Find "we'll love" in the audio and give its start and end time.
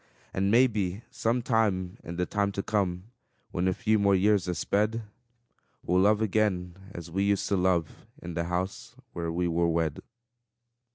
5.83-6.23